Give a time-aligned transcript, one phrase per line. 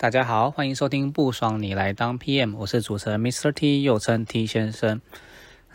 [0.00, 3.52] 大家好，欢迎收听不爽你来当 PM，我是主持人 Mr.
[3.52, 5.02] T，又称 T 先生。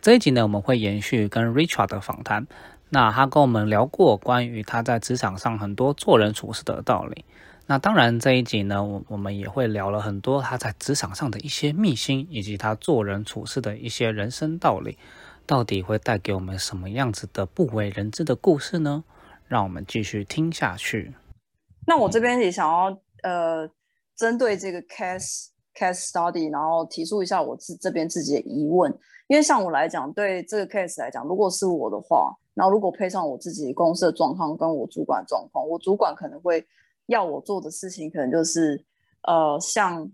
[0.01, 2.47] 这一集呢，我们会延续跟 Richard 的访谈。
[2.89, 7.23] 那他跟我们聊过关于他在职场上很多做人处事的道理。
[7.67, 14.97] 那当然这一集呢，我我们也会聊了很多他在职场上的一些秘辛，以及他做人处事的一些人生道理，
[15.45, 19.03] 到底会带给我们什么样子的不为人知的故事呢？
[19.47, 21.13] 让我们继续听下去。
[21.85, 23.69] 那我这边也想要呃。
[24.15, 28.89] 针对这个 case case study，然后提出一下我自这边自己的疑问，
[29.27, 36.65] 因为像我来讲，对这个 case 来讲，如果是我的话，然后如果配上我自己公司的状况跟我主管状况，我主管可能会
[37.07, 38.81] 要我做的事情，可能就是
[39.23, 40.09] 呃，像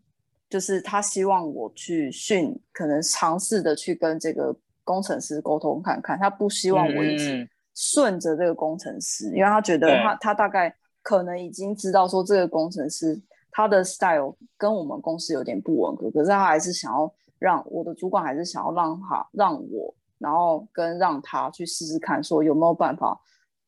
[0.50, 13.22] 就是他希望我去训，可能尝试的去跟这个工程师沟通看看，他不希望我一直顺着这个工程师，因为他觉得他他大概可能已经知道说这个工程师。
[13.52, 23.20] 他的 style 跟我们公司有点不吻合，可是他还是想要让我的主管还是想要让他让我，然后跟让他去试试看，说有没有办法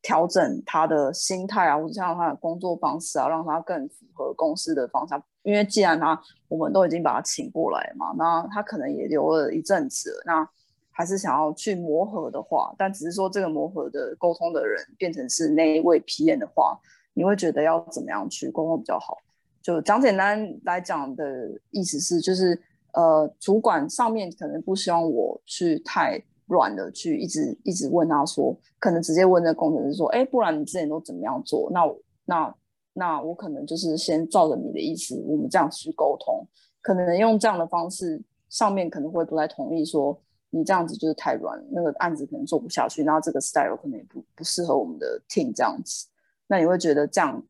[0.01, 5.21] 调整他的心态啊，或者像他的工作方式啊，让他更符合公司的方向。
[5.43, 10.47] 因为既然他我们都已经把他请过来嘛，那他可能也留了一阵子，那
[10.91, 16.79] 还是想要去磨合的话，但只是说这个磨合的沟通的人变成是那一位 PM 的话，
[17.13, 19.17] 你会觉得要怎么样去沟通比较好？
[19.63, 22.61] 就讲简单来讲的意思是，就是
[22.93, 31.71] 呃，主管上面可能不希望我去太软的去一直一直问他说，可能直接问那工程师说，哎，不然你之前都怎么样做？
[31.71, 31.81] 那
[32.25, 32.55] 那
[32.91, 36.45] 那我可能就是先照着你的意思，我们这样去沟通，
[36.81, 46.05] 可能用这样的方式，上面可能会不太同意，说你这样子就是太软，那个案子可能做不下去，然后这个 style 可能也不不适合我们的 team 这样子。
[46.47, 47.41] 那你会觉得这样，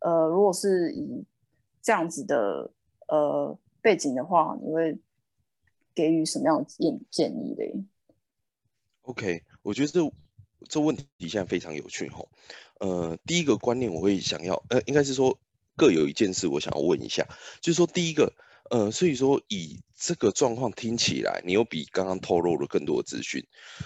[0.00, 1.24] 呃，如果是以
[1.88, 2.70] 这样子的
[3.06, 4.98] 呃背景的话，你会
[5.94, 7.82] 给予什么样建建议嘞
[9.04, 10.12] ？OK，我觉得这
[10.68, 12.22] 这问题现在非常有趣哈。
[12.80, 15.40] 呃，第一个观念我会想要，呃，应该是说
[15.78, 17.26] 各有一件事我想要问一下，
[17.62, 18.30] 就是说第一个，
[18.68, 23.42] 呃，所以说以这个状况听起来，你有比刚刚透露了更多的资讯，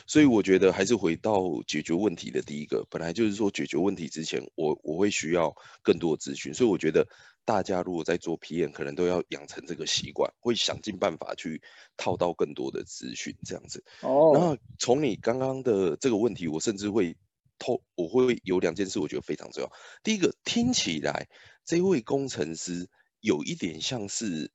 [0.09, 7.07] 所以我觉得还是回到解决问题的第一个，本来就是说解决问题之前，我我会需要更多的资讯，所以我觉得。
[7.45, 11.61] 大家如果在做 PM，可能都要养成这个习惯，会想尽办法去
[11.97, 13.85] 套到更多的资讯，这样子。
[14.03, 14.33] 哦。
[14.35, 17.17] 那从你刚刚的这个问题，我甚至会
[17.59, 19.73] 透，我会有两件事，我觉得非常重要。
[20.03, 21.29] 第一个，听起来
[21.65, 22.89] 这位工程师
[23.21, 24.51] 有一点像是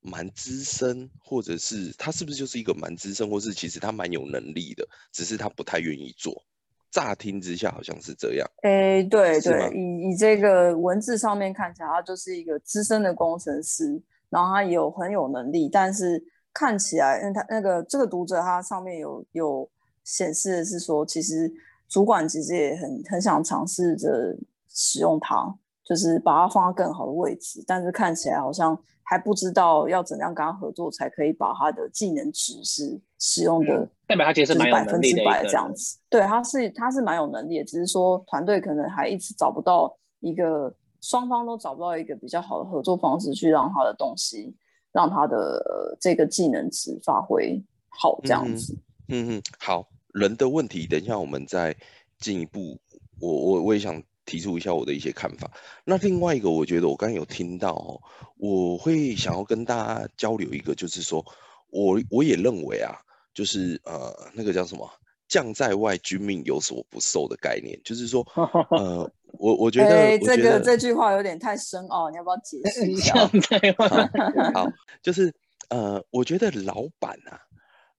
[0.00, 6.44] 蛮资深，或者是他是不是就是一个蛮资深，或是其实他蛮有能力的，只是他不太愿意做。
[6.92, 16.22] 乍听之下好像是这样，哎，对对，以以这个文字上面看起来，他就是一个资深的工程师，然后他有很有能力，但是
[16.52, 19.68] 看起来，嗯，他那个这个读者他上面有有
[20.04, 21.52] 显示的是说，其实
[21.88, 24.36] 主管其实也很很想尝试着
[24.68, 28.78] 使用它，就是把它放到更好的位置，但是看起来好像。
[29.04, 35.96] 还不知道要怎样跟他合作，才可以把他的技能值是使用的，代表他其实蛮百分之百这样子。
[36.10, 44.52] 对，他是他是蛮有能力的，只是说团队可能还一直找不到一个双方都找不到一个比较好的合作方式，去让他的东西
[44.90, 48.74] 让他的这个技能值发挥好这样子。
[49.06, 51.76] 嗯嗯，好，人的问题，等一下我们再
[52.18, 52.76] 进一步，
[53.20, 54.02] 我我我也想。
[54.24, 55.50] 提出一下我的一些看法。
[55.84, 58.00] 那另外一个，我觉得我刚才有听到哦，
[58.36, 61.22] 我会想要跟大家交流一个，就是说
[61.70, 62.94] 我我也认为啊，
[63.34, 64.90] 就是呃那个叫什么
[65.28, 68.26] “将在外，君命有所不受”的概念，就是说
[68.76, 73.14] 呃我我觉得这个这句话有点太深奥，你要不要解释一下？
[74.54, 74.66] 好，
[75.02, 75.34] 就是
[75.68, 77.40] 呃我觉得老板啊，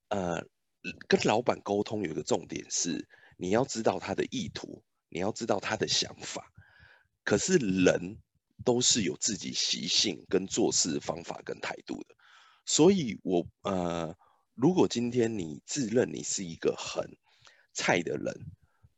[0.10, 0.44] 呃
[1.08, 3.08] 跟老板沟通有一个重点是，
[3.38, 4.84] 你要知道他的意图。
[5.16, 6.44] 你要知道他的想法，
[7.24, 8.18] 可是人
[8.66, 12.16] 都是有自己习性跟做事方法跟态度的，
[12.66, 14.18] 所以我呃，
[14.56, 17.18] 如果今天你自认你是一个很
[17.74, 18.34] 菜的人，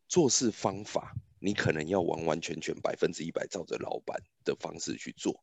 [0.07, 5.39] 做事方法你可能要完完全全百分之一百照着老板的方式去做。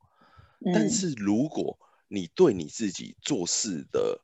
[0.74, 1.78] 但是如果
[2.08, 4.20] 你对你自己做事的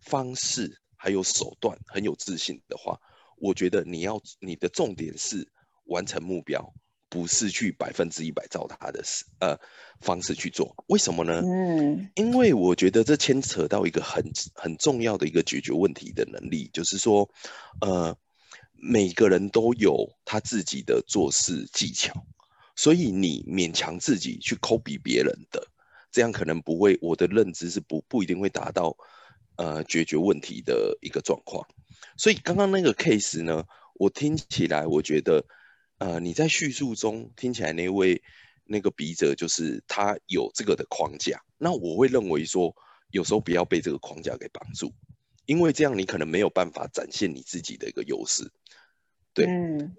[0.00, 3.00] 方式还有手段很有自信的话，
[3.36, 5.50] 我觉得你要你的重点是
[5.84, 6.74] 完成目标，
[7.10, 9.02] 不是去百分之一百照他的
[9.40, 9.58] 呃
[10.00, 10.74] 方式去做。
[10.86, 11.42] 为什么呢？
[11.44, 14.24] 嗯，因为我觉得这牵扯到一个很
[14.54, 17.28] 很重要的一个解决问题的能力，就是说，
[17.80, 18.16] 呃，
[18.72, 22.14] 每个人都有他自己的做事技巧，
[22.76, 25.66] 所以你勉强自己去抠比别人的，
[26.12, 26.96] 这样可能不会。
[27.02, 28.96] 我的认知是不不一定会达到
[29.56, 31.66] 呃解决问题的一个状况。
[32.16, 33.64] 所以刚刚那个 case 呢，
[33.94, 35.44] 我听起来我觉得，
[36.00, 38.22] 呃，你在叙述中听起来那位
[38.64, 42.74] 那个笔者就是他有这个的框架，那我会认为说，
[43.10, 44.92] 有时候不要被这个框架给绑住，
[45.44, 48.50] 因为这样你可能没有办法展现你自己的一个优势。
[49.34, 49.46] 对，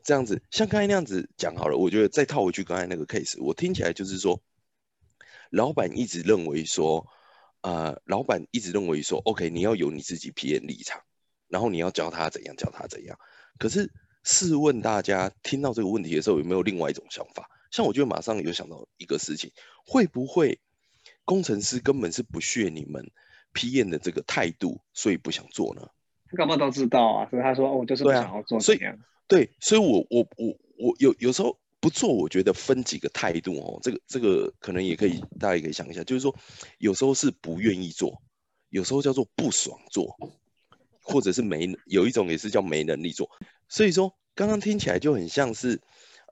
[0.03, 4.41] 这样子像刚才那样子讲好了，我觉得再套回去刚才那个 case，我听起来就是说，
[5.51, 7.07] 老板一直认为说，
[7.61, 11.01] 呃，老板一直认为说，OK，你要有你自己 PM 立场。
[11.47, 13.19] 然后你要教他怎样，教他怎样。
[13.59, 13.91] 可是
[14.23, 17.49] 试问大家，听到这个问题的时候，有没有另外一种想法？
[17.71, 19.51] 像我就马上有想到一个事情，
[19.85, 20.59] 会不会
[21.25, 23.09] 工程师根本是不屑你们
[23.53, 25.87] 批验的这个态度，所以不想做呢？
[26.29, 28.79] 他干嘛都知道啊，所以他说：“我就是不想要做。”所以，
[29.27, 33.79] 对，所以我我我我有有时候不做，我觉得分几个态度哦。
[33.81, 36.35] 这个这个可能也可以，大家也可以想一下，就是说，
[36.77, 38.21] 有时候是不愿意做，
[38.69, 40.15] 有时候叫做不爽做。
[41.03, 43.27] 或者是没有一种也是叫没能力做，
[43.71, 45.81] 所以说刚刚听起来就很像是，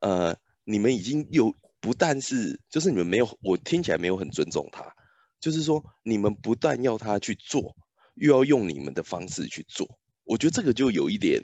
[0.01, 4.93] 呃，你们已经有不但是就是你们没有我听起来没有很尊重他，
[5.39, 7.77] 就是说你们不但要他去做，
[8.15, 9.87] 又要用你们的方式去做，
[10.25, 11.41] 我觉得这个就有一点，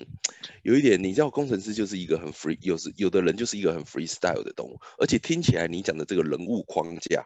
[0.64, 7.26] 有一点你知道工程师就是一个很 free，有时有的人就是一个很 freestyle 的动物，而且听起来你讲的这个人物框架。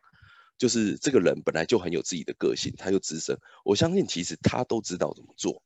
[0.59, 5.63] 就是这个人本来就很有自己的个性，他又资深，我相信其实他都知道怎么做。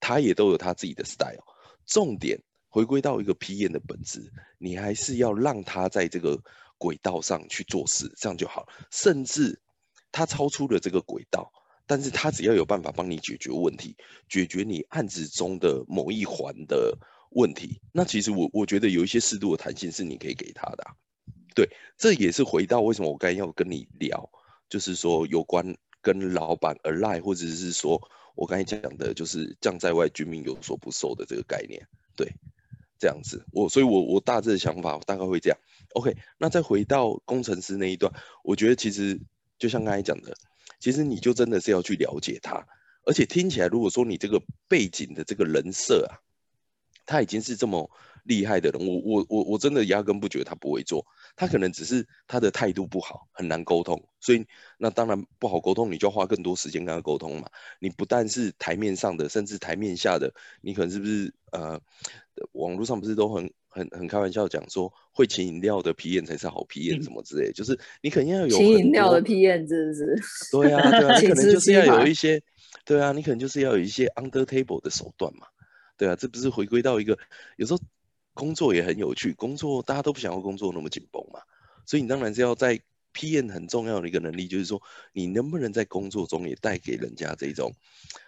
[0.00, 1.42] 他也都有他自己的 style，
[1.86, 6.40] 重点回归到一个 P 验的本质，你还是要让他在这个
[6.78, 8.66] 轨道上去做事，这样就好。
[8.90, 9.60] 甚至
[10.10, 11.52] 他超出了这个轨道，
[11.86, 13.94] 但是他只要有办法帮你解决问题，
[14.28, 16.96] 解决你案子中的某一环的
[17.30, 20.84] 问题，那其实我我觉得有一些适度的弹性是你可以给他的。
[21.54, 21.68] 对，
[21.98, 24.30] 这也是回到为什么我刚才要跟你聊，
[24.68, 28.00] 就是说有关跟老板 align，或者是说。
[28.34, 31.86] 我刚才讲的就是将在外，军民有所不受的这个概念，
[32.16, 32.32] 对，
[32.98, 35.58] 这样子，我所以，我我大致的想法大概会这样。
[35.94, 38.12] OK，那再回到工程师那一段，
[38.42, 39.20] 我觉得其实
[39.58, 40.34] 就像刚才讲的，
[40.80, 42.66] 其实你就真的是要去了解他，
[43.04, 46.16] 而且听起来，如果说你这个背景的这个人设啊，
[47.06, 47.90] 他已经是这么。
[48.24, 51.04] 厉害的人，我我我我真的压根不觉得他不会做，
[51.34, 54.46] 他可能只是他的态度不好，很难沟通，所以
[54.78, 57.48] 那当然不好沟通，你就要花更多时间跟他沟通嘛。
[57.80, 61.80] 你不但是台面上的，甚至台面下的，你可能是不是呃，
[62.52, 70.16] 网络上不是都很很很开玩笑讲说，会请饮料的皮验才是好皮验什么之类，就是你肯定要有请饮料的皮验，真的是
[70.52, 72.40] 对啊对啊，你可能就是要有一些
[72.84, 75.48] 对啊，你可能就是要有一些 under table 的手段嘛，
[75.96, 77.18] 对啊，这不是回归到一个
[77.56, 77.80] 有时候。
[78.34, 81.42] 工作也很有趣，工作大家都不想要工作那么紧绷嘛，
[81.84, 82.80] 所以你当然是要在
[83.12, 84.80] PM 很重要的一个能力，就是说
[85.12, 87.70] 你能不能在工作中也带给人家这种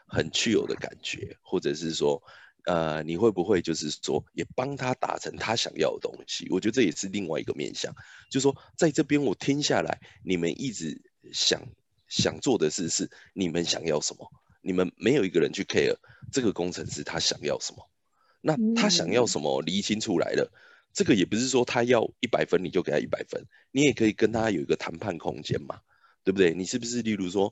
[0.07, 2.23] 很具有的感觉，或者是说，
[2.67, 6.47] 呃，你会不会就是说也帮他达成他想要的东西？
[6.51, 7.91] 我觉得这也是另外一个面向，
[8.31, 11.01] 就是说在这边我听下来，你们一直
[11.33, 11.63] 想
[12.09, 14.31] 想做的事是你们想要什么，
[14.65, 15.95] 你们没有一个人去 care
[16.33, 17.89] 这个工程师他想要什么。
[18.41, 20.53] 那他想要什么理清出来了，
[20.93, 25.81] 这个也不是说他要一百分你就给他一百分，你也可以跟他有一个谈判空间嘛，
[26.23, 26.53] 对不对？
[26.53, 27.51] 你是不是例如说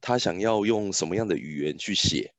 [0.00, 2.32] 他想要用什么样的语言去写，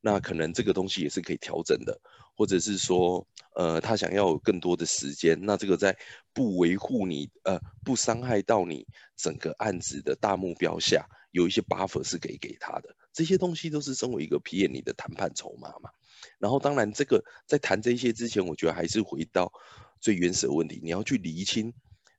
[0.00, 2.00] 那可能这个东西也是可以调整的，
[2.34, 5.94] 或者是说呃他想要有更多的时间，那这个在
[6.32, 15.90] 不维护你呃不伤害到你整个案子的大目标下，有一些 buffer 是可以给他的，这些东西都是身为一个 PM 你的谈判筹码嘛。
[16.38, 19.52] 然后，当然，这个在谈这些之前，我觉得还是回到
[20.00, 21.74] 最原始的问题，你要去厘清，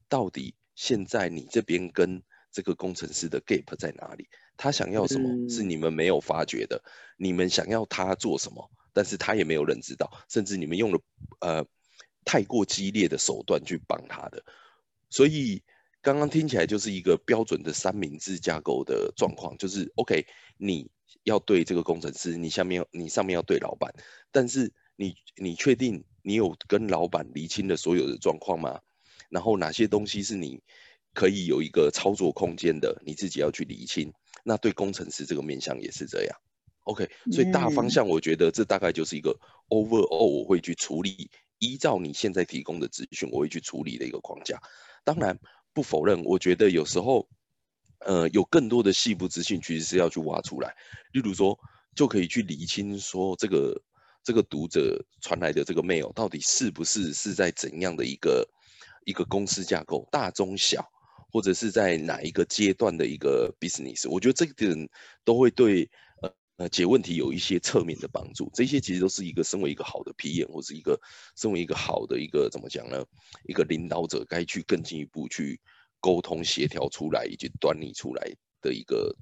[0.09, 4.27] 到底现在你这边跟这个工程师的 gap 在哪里？
[4.57, 6.83] 他想要什么是你们没有发觉的？
[7.15, 10.99] 你们想要他做什么，但是他也没有人知道，甚至你们用了
[11.39, 11.65] 呃
[12.25, 14.43] 太过激烈的手段去帮他的。
[15.09, 15.63] 所以
[16.05, 20.23] 刚刚听起来就是一个标准的三明治架构的状况，就是 OK，
[20.55, 20.87] 你
[21.23, 23.91] 要对这个工程师，你下面你上面要对老板，
[24.31, 28.79] 但是你你确定你有跟老板厘清了所有的状况吗？
[29.29, 30.61] 然后哪些东西是你
[31.11, 34.13] 可以有一个操作空间的，你自己要去厘清。
[34.43, 36.37] 那对工程师这个面向也是这样
[36.83, 39.35] ，OK，所以大方向我觉得这大概就是一个
[39.69, 44.61] overall 我会去处理，依照你现在提供的资讯，我会去处理的一个框架。
[45.03, 45.39] 当然
[45.75, 47.27] 不否认，我觉得有时候，
[47.99, 50.73] 呃，有更多的细部资讯其实是要去挖出来，
[51.11, 51.55] 例如说
[51.93, 53.79] 就可以去理清说这个
[54.23, 58.47] 这个读者传来的这个 mail 到底是不是是在怎样的一个
[59.05, 60.83] 一个公司架构，大中小。
[61.31, 64.89] 或者是在哪一个阶段的一个 business，我觉得这个点
[65.25, 65.89] 都会对
[66.57, 68.49] 呃呃解问题有一些侧面的帮助。
[68.53, 70.99] 这些其实都是一个身为一个好的 PM 或是一个
[71.35, 73.03] 身为一个好的一个怎么讲呢？
[73.45, 75.59] 一个领导者该去更进一步去
[75.99, 78.31] 沟通协调出来以及端倪出来
[78.61, 79.15] 的一个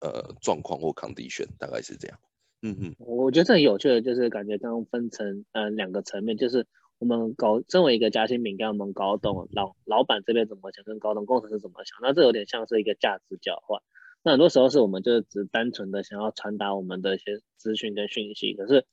[0.00, 2.18] 呃状况或抗敌选大概是这样。
[2.62, 6.66] 嗯嗯，我觉得这很有趣的，就是感觉刚分成呃两个层面，就是。
[6.98, 13.82] 我们搞身为一个夹心饼干，我们搞懂老老板这边怎么想，跟搞懂工程师怎么想，那这有点像是一个价值交换。
[14.26, 18.84] 那很多时候是我们就是只单纯的想要传达我们的一些资讯跟讯息，可是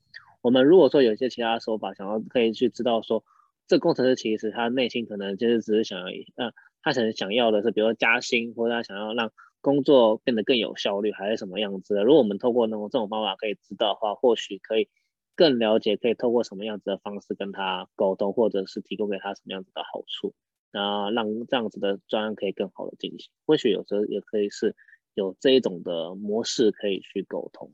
[0.43, 3.23] 我们如果说有一些其他手法，想要可以去知道说，
[3.67, 12.03] 这工程师其实他内心可能就是只是想要，呃，他可能想要的是，比如说加薪，或者他想要让工作变得更有效率，还是什么样子的。
[12.03, 14.87] 如果我们透过那种这种方法可以知道的话，或许可以。
[15.35, 20.35] 更了解可以透过什么样子的方式跟他沟通，或者是提供给他什么样子的好处，
[20.71, 23.31] 那让这样子的专案可以更好的进行。
[23.47, 24.75] 或许有时候也可以是
[25.13, 27.72] 有这一种的模式可以去沟通。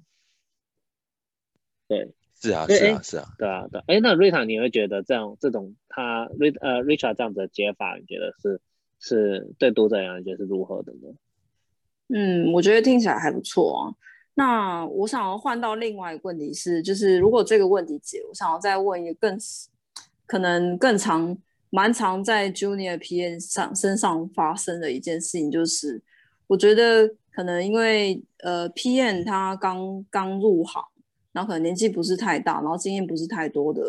[1.88, 3.82] 对，是啊，是啊，是啊，对啊，对。
[3.88, 8.62] 哎，那瑞塔，你会觉得这样这种他瑞呃 Richard 这样子的解法，你觉得是
[9.00, 11.10] 是对读者而言，觉得是如何的呢？
[12.10, 13.96] 嗯，我觉得听起来还不错啊。
[14.36, 19.38] 那我想要换到另外一个问题是，就是如果这个问题解，我想要再问一个更
[20.26, 21.38] 可能更长、
[21.72, 26.02] 蛮长在 Junior PM 上身上发生的一件事情，就是
[26.48, 30.84] 我觉得可能因为呃 PM 他刚刚入行，
[31.32, 33.82] 然后可能年纪不是太大，然后经验不是太多的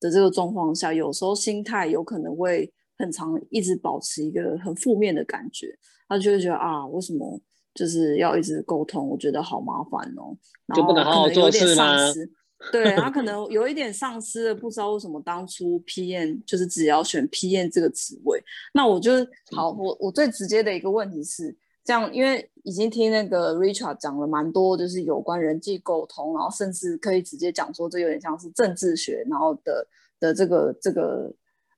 [0.00, 5.76] 的这个状况下，有时候心态有可能会很长，一直保持一个很负面的感觉，
[6.08, 7.40] 他就会觉得啊，为什么？
[7.74, 10.30] 就是要一直沟通，我觉得好麻烦哦。
[10.76, 11.96] 就不能好好做事吗？
[12.70, 18.40] 对他可能有一点丧失了，不知道为什么当初 PM 就是只要选 PM 这个职位。
[18.72, 19.10] 那我就
[19.50, 29.86] 好，我我最直接的一个问题是这样，因为已经听那个 Richard 讲了蛮多，就是有关人际沟通，然后甚至可以直接讲说，这有点像是政治学，然后的
[30.18, 31.32] 的这个这个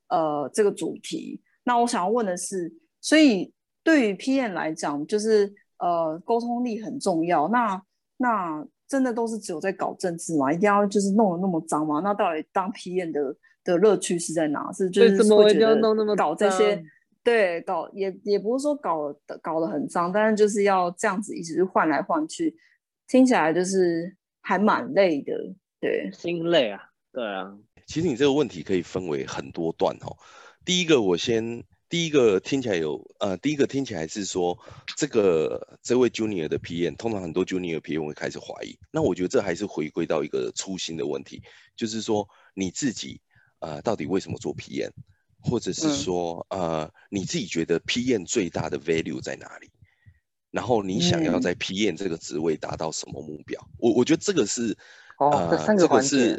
[0.08, 1.42] 呃这个主题。
[1.64, 5.54] 那我想要问的是，所以对于 PM 来讲，就是。
[5.78, 7.48] 呃，沟通力很重要。
[7.48, 7.78] 那
[8.16, 10.50] 那真的都是只有在搞政治吗？
[10.50, 12.00] 一定要就是弄得那么脏吗？
[12.02, 14.72] 那到底当 PM 的的乐趣是在哪？
[14.72, 15.78] 是就是会觉得
[16.16, 16.82] 搞这些，
[17.26, 22.56] 对，搞也也不是说搞的搞得很脏，但是就是要这样子一直换来换去，
[23.08, 25.34] 听起来就是还蛮累的，
[25.80, 26.80] 对，心累啊，
[27.12, 27.58] 对啊。
[27.86, 30.16] 其实你这个问题可以分为很多段哦。
[30.64, 31.64] 第一个，我先。
[31.88, 34.58] 第一个听起来有呃，第一个听起来是说
[34.96, 38.76] 这个这位 junior 的 PM，通常很多 junior PM 会开始怀疑。
[38.90, 41.40] 那我觉得这还是回归到一个初心的问题，
[41.76, 43.20] 就是说你自己
[43.60, 44.90] 呃到底为什么做 PM，
[45.46, 49.70] 或者是说呃你自己觉得 PM 最大的 value 在哪里？
[50.50, 53.60] 然后你想要在 PM 这个职位达到什么目标？
[53.78, 54.76] 我我觉得这个是
[55.18, 56.38] 哦，这三个环节。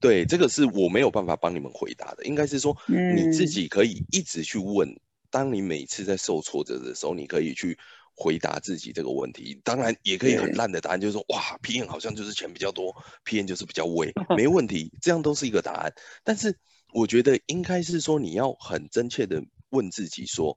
[0.00, 4.94] 对，这个是我没有办法帮你们回答的，应该是说你自己可以一直去问。
[5.30, 7.78] 当你每次在受挫折的时候，你可以去
[8.14, 9.58] 回答自己这个问题。
[9.64, 15.92] 当然，也可以很烂的答案，就是说哇，PM 好像就是钱比较多，PM 就是比较 威，没问题，这样都是一个答案。
[16.22, 16.54] 但是
[16.94, 20.56] 我觉得应该是说你要很真切的问自己说，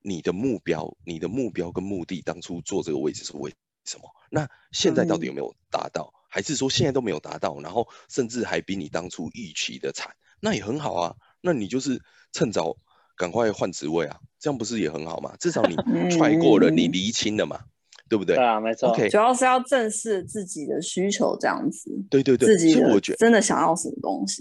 [0.00, 3.52] 你的目标、你的目标跟目的，当初坐这个位置是为
[3.84, 4.04] 什么？
[4.30, 6.10] 那现在到底有没有达到？
[6.30, 10.10] 还是说现在都没有达到，然后甚至还比你当初预期的惨，
[10.40, 11.14] 那也很好啊。
[11.42, 12.00] 那你就是
[12.32, 12.74] 趁早
[13.14, 15.36] 赶快换职位啊，这样不是也很好吗？
[15.38, 15.76] 至少你
[16.16, 17.60] 踹过了，你厘清了嘛，
[18.08, 18.36] 对不对？
[18.36, 18.96] 对啊，没错。
[19.10, 21.90] 主要是要正视自己的需求，这样子。
[22.08, 24.40] 对对对，自己我觉得真的想要什么东西。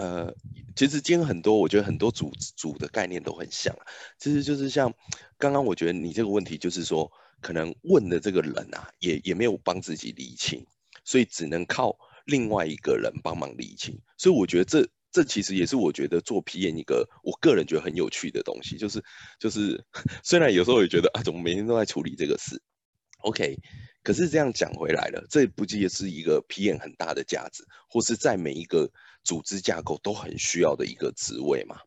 [0.00, 0.34] 呃，
[0.74, 3.76] 其实今天很多，我觉得很多组组的概念都很像，
[4.18, 4.90] 其实就是像
[5.36, 7.10] 刚刚我觉得你这个问题，就是说
[7.42, 10.64] 可能问的这个人啊，也也没有帮自己理清。
[11.02, 19.02] 所以只能靠另外一个人帮忙理清，所以我觉得这这其实也是我觉得做 PM 一个我个人觉得很有趣的东西，就是
[19.38, 19.82] 就是
[20.22, 22.62] 虽然有时候也觉得啊，怎么每天都在处理这个事
[23.22, 23.58] ，OK，
[24.02, 28.88] 可是这样讲回来了，这不也是一个 PM 很大的价值，或是在每一个
[29.22, 31.78] 组织架构都很需要的一个职位嘛？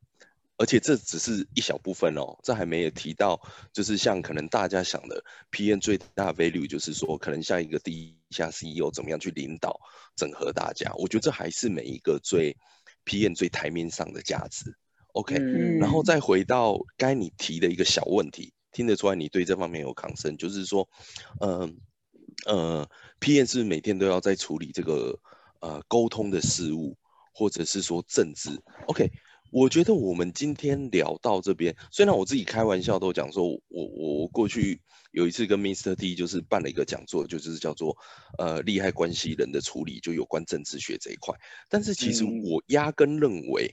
[0.56, 3.42] 而且这只是一小部分哦，这还没有提到，
[3.74, 5.22] 就是像可能大家想的
[5.52, 9.78] ，PM 最大 value 就是说，可能像一个地下 CEO 怎么样去领导、
[10.16, 10.94] 整合大家。
[10.96, 12.56] 我觉得这还是每一个最
[13.04, 14.78] PM 最台面上的价值。
[15.14, 15.36] OK，
[15.80, 20.88] 然后再回到该你提的一个小问题，听得出来你对这方面有抗生，就是说，
[21.42, 21.78] 嗯
[22.46, 22.88] 呃
[23.20, 25.20] ，PM 是每天都要在处理这个
[25.60, 26.96] 呃沟通的事物，
[27.34, 28.50] 或者是说政治。
[28.88, 29.12] OK。
[29.52, 35.94] 我觉得我们今天聊到这边，虽然我自己开玩笑都讲说，我我我过去有一次跟 Mr.
[35.94, 37.96] D 就是办了一个讲座，就是叫做
[38.40, 41.36] 呃利害关系人的处理，就有关政治学这一块。
[41.70, 43.72] 但是其实我压根认为，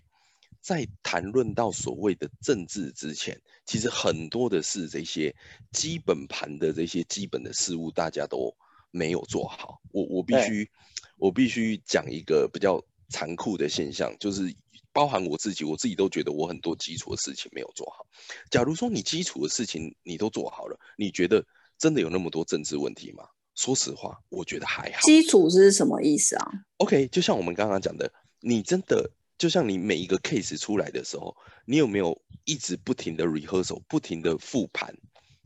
[0.61, 5.35] 在谈论到所谓的政治之前，其实很多的是这些
[5.73, 8.55] 基本盘的这些基本的事物，大家都
[8.90, 9.81] 没有做好。
[9.93, 10.71] 我我必须
[11.17, 14.55] 我必须讲一个比较残酷的现象，就是。
[14.93, 18.05] 包含我自己，我自己都觉得我很多基础的事情没有做好。
[18.50, 21.47] 假如说你基础的事情你都做好了，你觉得
[21.79, 23.23] 真的有那么多政治问题吗？
[23.55, 25.02] 说实话，我觉得还好。
[25.02, 34.93] 基础是什么意思啊？OK，就像我们刚刚讲的，你真的就像你每一个 case 出来的时候，你有没有一直不停的 rehearsal，不停的复盘，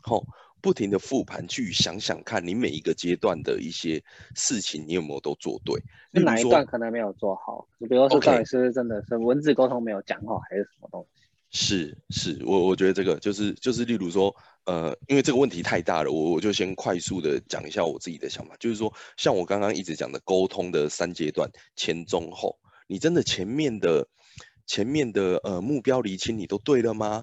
[0.00, 0.26] 吼？
[0.64, 4.02] 不停的复盘，去想想看你每一个阶段的一些
[4.34, 5.78] 事情，你有没有都做对？
[6.22, 7.68] 哪一段可能没有做好？
[7.76, 11.20] 你比如说，到底是真的是文字沟通没有讲好，还是什么东西？
[11.50, 24.08] 是是，我我觉得这个就是就是，例如说，呃，因为这个问题太大了，我我就先快速的讲一下我自己的想法，就是说，像我刚刚一直讲的沟通的三阶段，前中后，你真的前面的
[24.64, 27.22] 前面的呃目标厘清你都对了吗？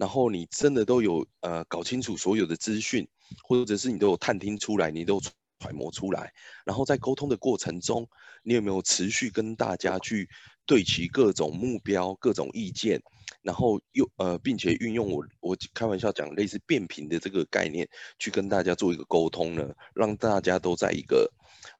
[0.00, 3.06] 然后你真的都有呃搞清楚所有的资讯，
[3.42, 6.32] 或者是你都有探听出来，你都揣摩出来。
[6.64, 8.08] 然后在沟通的过程中，
[8.42, 10.26] 你有没有持续跟大家去
[10.64, 12.98] 对齐各种目标、各种意见？
[13.42, 17.86] 然后又呃，并且运用我我开玩笑讲类似变频的这个概念，
[18.18, 21.30] 去跟大家做一个沟通呢，让大家都在一个。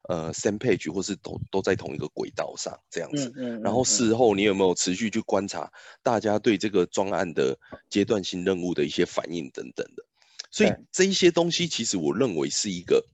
[0.09, 3.31] 呃，same page 或是都都在同一个轨道上这样子，
[3.63, 7.57] 然后事后你有没有持续去观察大家对这个专案的
[7.89, 10.03] 阶段性任务的一些反应等等的？
[10.49, 13.05] 所以这一些东西其实我认为是一个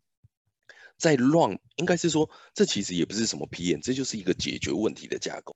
[0.98, 5.56] 在 run，应该是说这其实也不是什么 PM，这就是一个解决问题的架构。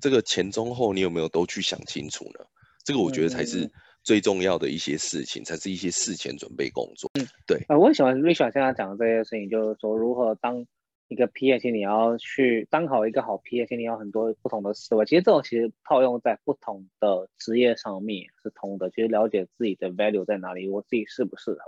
[0.00, 2.44] 这个前中后你有没有都去想清楚呢？
[2.84, 3.70] 这个我觉得才是。
[4.04, 7.10] 最重要的一些事情，才是一些事前准备工作。
[7.14, 7.64] 嗯，对。
[7.68, 10.66] 呃，我很喜欢 Richard 现在讲的这些事情，就是说如何当
[11.08, 15.06] 一个 P S，你要去当好一个好 P S，你要很多不同的思维。
[15.06, 18.90] 其实这种其实套用在不同的职业上面是通的。
[18.90, 21.60] 其实了解自己的 value 在哪里，我自己适不适合。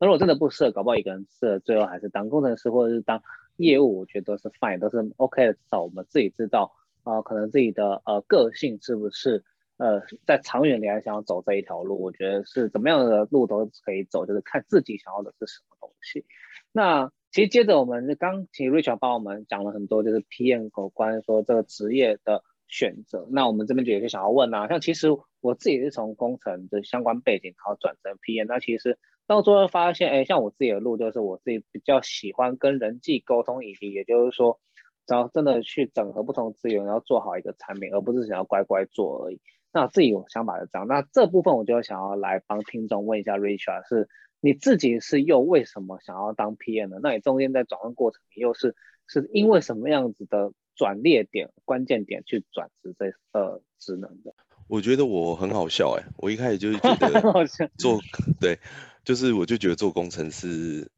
[0.00, 3.22] 那如果真的不适合，搞不好一个人适合，最后还是当工程师或者是当
[3.56, 5.52] 业务，我觉得都是 fine，都是 OK 的。
[5.52, 9.44] 至少我们自己知道啊，可能自己的呃个性是不是。
[9.76, 16.24] 呃，在长远里来想要走这一条路，我觉得是怎么样的路都可以走，就是看自己想要的是什么东西。
[16.70, 23.26] 那其实接着我们刚请 Rich 帮我们讲了很多，就是 PM 有关说这个职业的选择。
[23.30, 25.08] 那我们这边就有些想要问啊，像其实
[25.40, 34.60] 我自己是从工程的相关背景，然后转成 PM，那其实到最后发现，哎，像我自己的路就是我自己比较喜欢跟人际沟通，以及也就是说，
[35.06, 39.40] 只要真的去整合不同资源，然后做好一个产品，而不是想要乖乖做而已。
[39.74, 44.08] 那自己有想法的这样，那这部分我就想要来帮听众问一下，Richard，是
[44.40, 46.98] 你自己是又为什么想要当 PM 呢？
[47.02, 48.76] 那你中间在转换过程，你又是
[49.08, 54.32] 是因为什么样子的转捩点、关键点去转职这呃职能的？
[54.68, 57.20] 我觉得我很好笑哎，我一开始就是觉得
[57.76, 57.98] 做
[58.40, 58.58] 对，
[59.04, 60.88] 就是我就觉得做工程师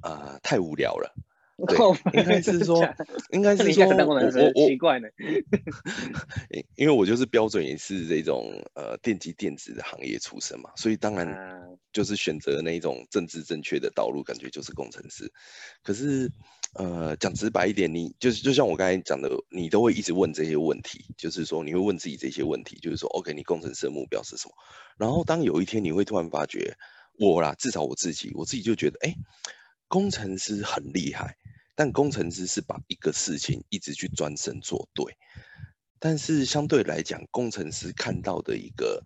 [0.00, 1.12] 啊太无聊了。
[1.66, 1.76] 对，
[2.20, 2.82] 应该是说，
[3.30, 3.84] 应该是说，
[4.42, 5.08] 我我奇怪呢，
[6.50, 11.28] 因因为我就是标准也是这种呃电机电子的行业出身嘛，所以当然
[11.92, 15.30] 就是选择那一种政治正确的道路，感觉就是工程师。
[15.82, 16.30] 可是
[16.74, 24.54] 呃讲直白一点，你就是就像我刚才讲的，你都会一直问这些问题，就是说你会问自己这些问题，就是说 OK，你工程师的目标是什么？
[24.96, 26.76] 然后当有一天你会突然发觉，
[27.18, 29.14] 我啦，至少我自己，我自己就觉得，哎，
[29.90, 31.36] 工程师很厉害。
[31.76, 35.16] 但工程师是把一个事情一直去专身做对，
[35.98, 39.02] 但是相对来讲，工程师看到的一个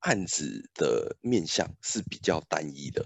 [0.00, 3.02] 案子的面向是比较单一的，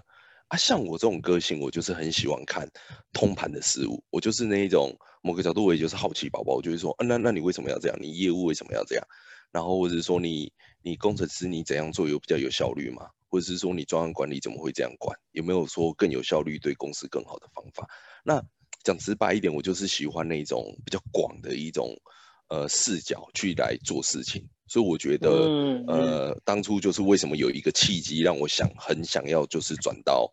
[0.49, 2.69] 啊，像我这种个性，我就是很喜欢看
[3.13, 7.97] 通盘的事物，我就是那一种某个角度，我也就是好奇宝宝，我就会说，啊，那那你为什么要这样？
[8.01, 9.07] 你业务为什么要这样？
[9.49, 13.07] 然后或者说你你工程师你怎样做有比较有效率吗？
[13.35, 15.13] 或者是说你专案管理怎么会这样管？
[15.33, 17.85] 有没有说更有效率、对公司更好的方法？
[18.23, 18.41] 那
[18.81, 21.93] 讲直白一点，我就是喜欢那种比较广的一种
[22.47, 24.47] 呃视角去来做事情。
[24.67, 25.29] 所以我觉得，
[25.87, 30.31] 呃，当初就是为什么有一个契机让我想很想要就是转到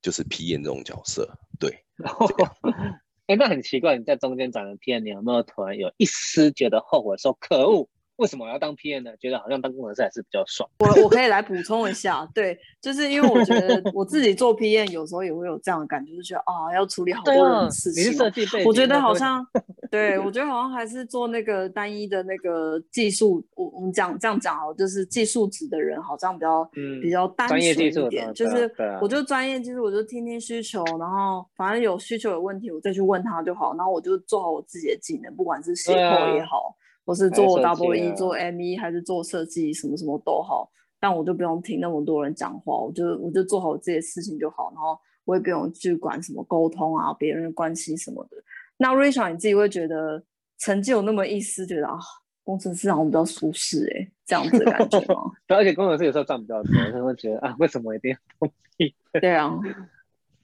[0.00, 1.28] 就是 PM 这种角色。
[1.58, 1.84] 对，
[3.26, 7.88] 哎， 那很奇怪，你在中间转了 PM，你有没有突然有一丝觉得后悔，说可恶？
[8.16, 9.10] 为什么我要当 PM 呢？
[9.18, 10.68] 觉得好像当工程师还是比较爽。
[10.78, 18.16] 我我可以来补充一下，对，就是因为我觉得我自己做 PM 有时候也会有这样的感觉，就觉得啊，要处理好多人事情。
[18.64, 19.46] 我觉得好像，
[19.90, 23.44] 对我觉得好像还是做那个单一的那个技术。
[23.54, 26.70] 我我们讲这样讲哦，就是技术值的人好像比较
[27.02, 28.32] 比较单纯一点。
[28.32, 33.76] 就是我就专业技术，我就听听需求，然后反正有需求有问题，我再去问他就好。
[33.76, 36.74] 然后我就做好我自己的技能，不管是写扣也好。
[37.06, 48.36] 或是做 W E 做 M E 还是做设计，什么什么都好，但我就不用听那么多人讲话，我就我就做好自己的事情就好，然后我也不用去管什么沟通啊，别人的关系什么的。
[48.76, 50.22] 那 Rachel 你自己会觉得
[50.58, 51.96] 曾经有那么一丝觉得啊，
[52.42, 55.30] 工程师好像比较舒适哎，这样子的感觉吗？
[55.48, 58.92] 而且工程师有时候赚比较多，他会觉得啊，为什么一定要同意？
[59.20, 59.56] 对啊。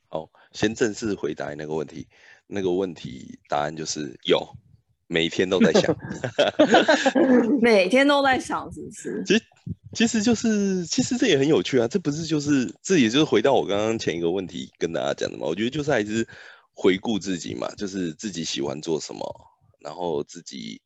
[0.09, 2.07] 好，先正式回答那个问题，
[2.47, 4.47] 那个问题答案就是有。
[5.13, 5.95] 每天都在想，
[7.61, 9.23] 每天都在想，是不是？
[9.27, 9.45] 其实，
[9.93, 11.87] 其实就是，其实这也很有趣啊。
[11.87, 15.47] 这不是就是，这也就是回到我刚刚前一个问题跟大家讲的嘛。
[15.47, 16.27] 我觉得就是还是
[16.73, 19.21] 回顾自己嘛，就是自己喜欢做什么，
[19.81, 20.81] 然后自己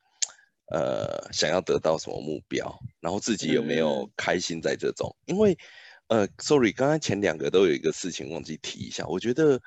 [0.72, 5.14] 呃想要得到什么目标，然后自己有没有开心在这种。
[5.26, 5.56] 因为
[6.08, 9.60] 呃，sorry，刚刚前两个都有一个事情忘记提一下，我觉得。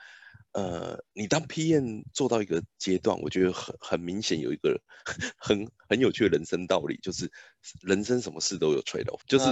[0.54, 4.82] 呃，你当 PM 做到一个阶段，我觉得很很明显有一个
[5.38, 7.32] 很很有趣的人生道理，就是
[7.82, 9.46] 人生什么事都有 trade off，就是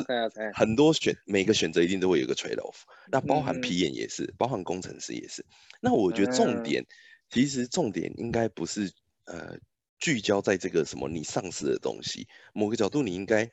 [0.54, 2.78] 很多选每个选择一定都会有一个 trade off，
[3.12, 5.46] 那包含 PM 也是，包含工程师也是。
[5.80, 6.84] 那我觉得重点
[7.30, 8.92] 其实重点应该不是
[9.26, 9.56] 呃
[10.00, 13.52] 聚焦在这个什么你丧失的东西，某个角度你应该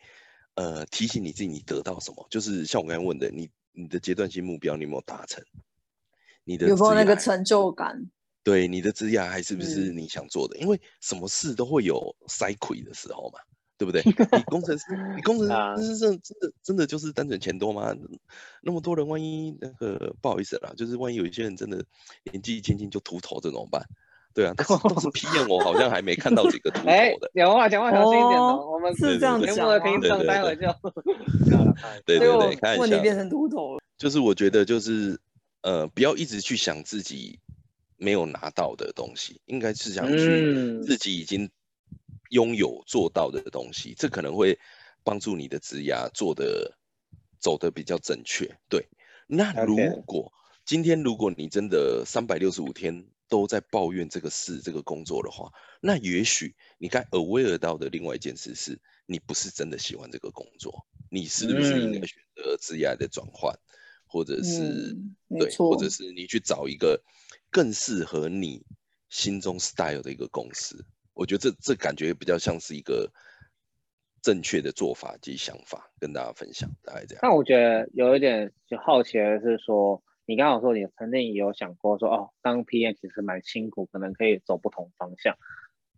[0.55, 5.45] 呃提醒你自己你得到什么，就是像我刚才问的，你你的阶段性目标你有没有达成？
[6.45, 8.11] 你的有没有那个成就感？
[8.43, 10.59] 对，你的职业还是不是你想做的？
[10.59, 13.39] 因为什么事都会有塞亏的时候嘛，
[13.79, 14.03] 对不对？
[14.37, 14.85] 你工程师，
[15.17, 15.49] 你工程
[15.83, 17.95] 师真真的真的就是单纯钱多吗？
[18.61, 21.83] 那么多人，万一那个不好意思啦，就是万一有一些人真的
[22.25, 23.83] 年纪轻轻就秃头，这怎么办？
[24.35, 27.31] 对啊，但是都是 PM，我好像还没看到几个秃头的。
[27.35, 30.67] 讲话讲话小心一点哦，我们是这样讲的听众待会就
[32.05, 33.81] 对对对， 看问题变成秃头了。
[33.97, 35.19] 就是我觉得就是。
[35.65, 37.41] 呃，不要一直去想自己
[37.97, 41.51] 没有拿到的东西，应该是想去自己已经
[42.29, 44.59] 拥有做到的东西，这可能会
[45.03, 46.77] 帮助你的职涯做的
[47.41, 48.45] 走的比较正确。
[48.69, 48.87] 对，
[49.27, 50.31] 那如果
[50.67, 55.51] 今天如果你真的三百六十五天都在抱怨这个事、这个工作的话，
[55.81, 63.59] 那也许你该 aware 到的另外一件事是，你不是真的喜欢这个工作，你是不是应该选择职业的转换？
[64.15, 64.97] 或者是
[65.29, 67.03] 对，或者是你去找一个
[67.51, 68.65] 更适合你
[69.09, 73.11] 心中 style 的一个公司，我觉得这这感觉比较像是一个
[74.23, 77.21] 正确的做法及想法，跟大家分享，大概这样。
[77.25, 85.37] 那我觉得有一点就好奇的是说，你刚刚说你曾经有想过说，哦，当 PM 其实蛮辛苦，可能可以走不同方向。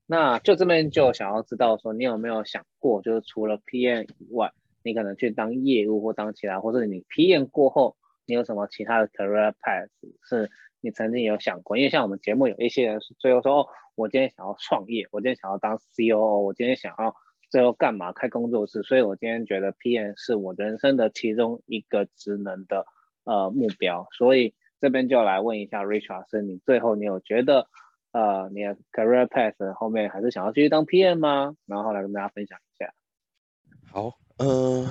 [0.06, 4.52] 那就这边就想要知道说，你有没有想过，就是除了 PM 以外，
[4.82, 7.94] 你可能去当业务或当其他，或者你 PM 过后。
[8.26, 9.88] 你有什么其他的 career path
[10.22, 11.76] 是你曾经有想过？
[11.76, 17.14] 因为像我们节目有一些人是最后说，哦，我今天想要创业，我今天想要当 COO，我今天想要
[17.50, 18.12] 最后干嘛？
[18.12, 18.82] 开工作室。
[18.82, 22.86] 所以我今天觉得 PM 是我人生的其中一个职能的
[23.24, 24.06] 呃目标。
[24.12, 27.68] 所以这边就来问一下 Richard，是你最后你有觉得
[28.12, 31.56] 呃你的 career path 后面还是想要继续当 PM 吗？
[31.66, 32.92] 然后来跟大家分享一下。
[33.90, 34.86] 好，嗯。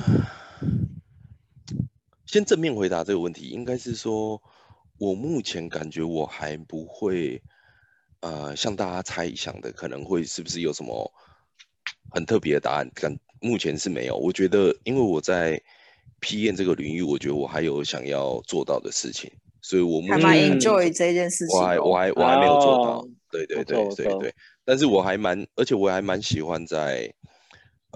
[2.35, 4.41] 先正面回答这个问题，应该是说，
[4.97, 7.41] 我目前感觉我还不会，
[8.19, 11.09] 呃，像大家猜想的，可能会是不是有什么
[12.11, 12.91] 很特别的答案？
[12.93, 14.17] 感目前是没有。
[14.17, 15.57] 我觉得，因为我在
[16.19, 23.07] 批验这个领域，我觉得我还有想要做到的事情，所以我目前 enjoy 这件事情，我还我还我还没有做到。
[23.31, 27.09] 对对对对对，但是我还蛮，而且我还蛮喜欢在。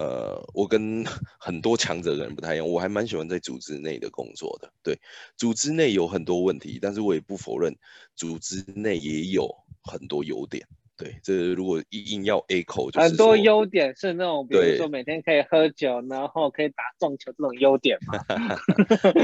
[0.00, 1.04] 呃，我跟
[1.38, 4.72] 很多强者的人不太一样，我还蛮喜欢在组织内的工作的。
[4.82, 4.98] 对，
[5.36, 7.76] 组织内有很多问题，但是我也不否认
[8.16, 9.46] 组织内也有
[9.82, 10.66] 很多优点。
[11.00, 18.18] 对，这如果硬要 A 口，很多优点是那种，比如说每天可以喝酒，然后可以打撞球这种优点嘛。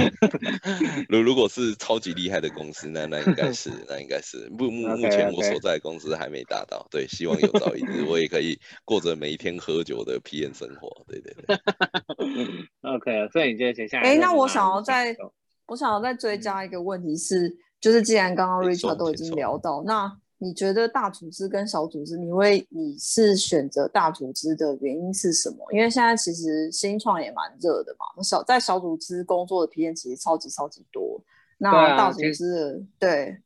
[1.10, 6.86] 如如果是超级厉害的公司，那那应该是，那应该是目目目前我所在的公司还没达到。
[6.90, 11.04] 对，希望有朝一日我也可以过着每一天喝酒的体验生活。
[11.06, 11.56] 对对对。
[12.80, 15.14] OK，所以你接接下来，哎，那我想要再，
[15.66, 20.16] 我想要再追加一个问题是，就是既然刚刚 Richard 都已经聊到那。
[20.38, 25.58] 你觉得大组织跟小组织，你会你是选择大组织的原因是什么？
[25.72, 31.18] 因为现在其实新创也蛮热的嘛，小在小组织工作的体验其实超级超级多。
[31.56, 33.38] 那大组织，对，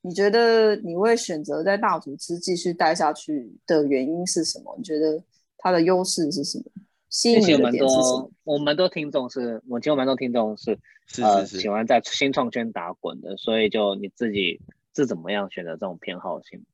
[0.00, 4.74] 你觉得你会选择在大组织继续待下去的原因是什么？
[4.78, 5.22] 你觉得
[5.58, 6.64] 它的优势是什么？
[7.10, 8.30] 吸引的点是什么？
[8.44, 10.78] 我们都听众是，我其实蛮多听众是
[11.20, 14.58] 呃喜欢在新创圈打滚的，所以就你自己。
[14.94, 16.64] 是怎么样选择这种偏好性？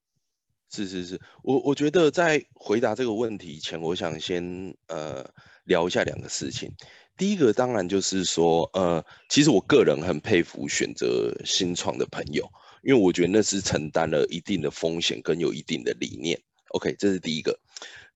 [0.70, 5.24] 是是是，我我觉得在回答这个问题前，我想先呃
[5.64, 6.72] 聊一下两个事情。
[7.16, 12.44] 第一个当然就是说，呃，其实我个人很佩服选择新创的朋友，
[12.82, 16.40] 因为我觉得那是承担了一定的风险跟有一定的理念。
[16.70, 17.56] OK，这是第一个。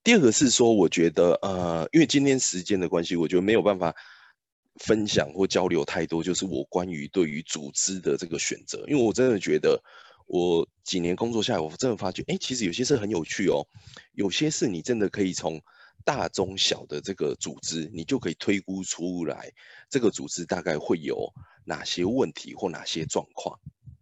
[0.02, 3.94] 第二个是说，我觉得呃，因为今天时间的关系，我觉得没有办法。
[4.78, 9.82] 分享或交流太多，就是我关于对于组织的这个选择，因为我真的觉得
[10.26, 13.66] 我几年工作下来，我真的发觉，哎，其实有些事很有趣哦，
[14.12, 15.60] 有些事你真的可以从
[16.04, 19.50] 大中小的这个组织，你就可以推估出来
[19.90, 21.32] 这个组织大概会有
[21.64, 23.58] 哪些问题或哪些状况，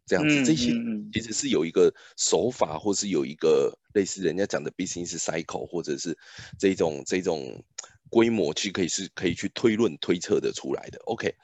[0.07, 0.73] 这样子，这些
[1.13, 6.17] 其实是有一个手法，或是有一个类似人家讲的 business cycle，或者是
[6.59, 7.63] 这种这种。
[8.11, 10.99] 规模其实可以是可以去推论推测的出来的。
[11.07, 11.35] OK，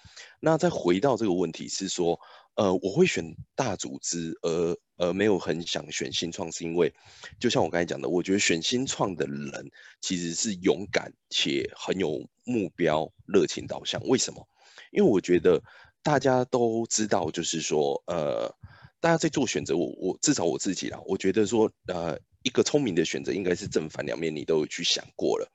[0.40, 2.18] 那再回到这个问题是说，
[2.54, 6.92] 呃，我会选大组织，而而没有很想选新创，是因为
[7.40, 9.70] 就像我刚才讲的，我觉得选新创的人
[10.00, 14.00] 其实是勇敢且很有目标、热情导向。
[14.04, 14.46] 为什么？
[14.92, 15.62] 因为我觉得
[16.02, 18.54] 大家都知道，就是说，呃，
[19.00, 25.50] 大家在做选择，我我至少我自己啦，我觉得说，呃，一个聪明的选择应该是正反两面，你都有去想过了。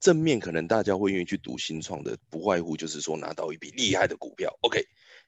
[0.00, 4.84] 正面可能大家会愿意去赌新创的，不外乎就是说拿到一笔厉害的股票，OK，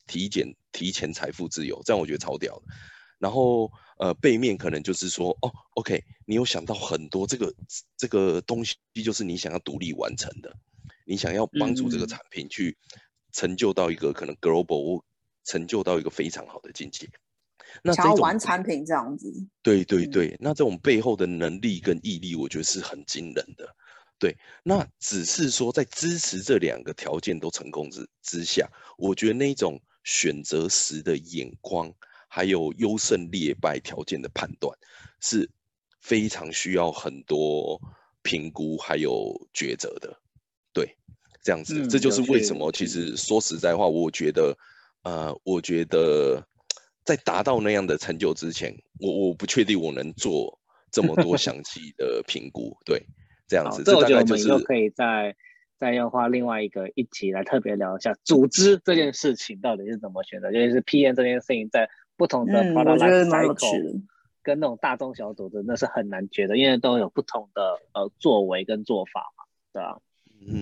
[0.06, 2.62] 提前提前财富自由，这样我觉得超屌的。
[3.18, 7.54] 然后呃，背面可能就是说，哦，OK，你有想到很多这个
[7.96, 10.54] 这个东西，就是你想要独立完成的，
[11.06, 12.76] 你想要帮助这个产品去
[13.32, 15.02] 成就到一个可能 global，
[15.44, 17.09] 成就到一个非常好的境界。
[17.82, 19.32] 那想要玩产品这样子。
[19.62, 23.74] 对对对，那这种背后的能力跟毅力，我觉得是很惊人的。
[24.18, 31.92] 对，那只是说在支持这两个条件都成功之之下，我觉得那种选择时的眼光，
[32.26, 34.74] 还有优胜劣败条件的判断，
[35.20, 35.50] 是
[36.00, 37.79] 非常需要很多
[38.22, 40.18] 评估还有抉择的。
[40.72, 40.96] 对，
[41.42, 44.57] 这样子，这就是为什么其实说实在话，我觉得，
[45.02, 46.42] 呃，我觉得
[47.05, 50.59] 在达到那样的成就之前，我我不确定我能做
[50.90, 52.74] 这么多详细的评估。
[52.87, 53.07] 对。
[53.48, 55.37] 这样子，这我觉得我们又可以再
[55.78, 64.02] 再用花另外一个一集来特别聊一下组织这件事情到底是怎么选择，尤其是 PM 这件事情在不同的 product cycle
[64.42, 70.00] 跟那种大中小组织那是很难觉得，因为都有不同的呃作为跟做法嘛，对吧？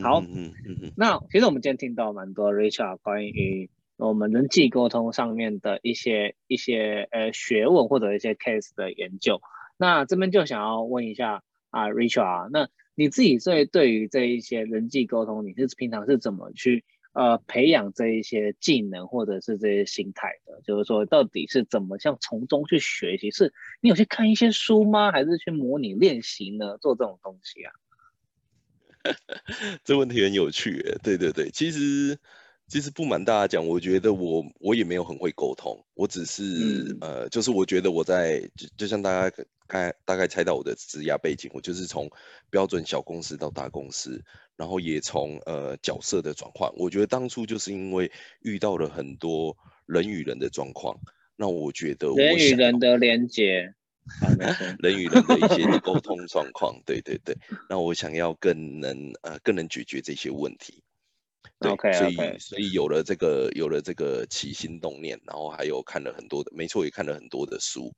[0.02, 0.92] 好，嗯嗯嗯。
[0.96, 9.40] 那其实我们今天听到蛮多 Richard 关于我们人际沟通上面的一些一些呃学问或者一些 case 的研究，
[9.76, 11.42] 那这边就想要问一下。
[11.74, 20.62] 啊，Richard，那你自己对对于这一些人际沟通，你是平常是怎么去呃培养这一些技能或者是这些心态的？
[20.64, 23.32] 就是说，到底是怎么像从中去学习？
[23.32, 25.10] 是你有去看一些书吗？
[25.10, 26.78] 还是去模拟练习呢？
[26.78, 27.72] 做这种东西啊？
[29.82, 32.16] 这问题很有趣，对对对，其实。
[32.66, 42.11] 其实不瞒大家讲，我觉得我我也没有很会沟通，我只是呃，就是我觉得我在就就像大家概大概猜到我的职业背景，我就是从
[42.50, 44.22] 标准小公司到大公司，
[44.57, 46.70] 然后也从呃角色的转换。
[46.77, 50.98] 我觉得当初就是因为遇到了很多人与人的状况，
[51.37, 53.74] 那我觉得人与人的连接，
[54.81, 57.37] 人与人的一些沟通状况，对对对，
[57.68, 60.83] 那我想要更能呃更能解决这些问题。
[61.61, 67.94] 对，所以所以有了这个有了这个起心动念，然后还有看了很多的，没错，也看了很多的书，